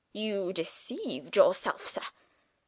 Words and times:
You 0.13 0.51
deceived 0.51 1.35
yourself, 1.35 1.85
sir! 1.85 2.01